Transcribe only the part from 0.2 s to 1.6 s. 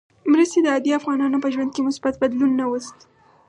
مرستې د عادي افغانانو په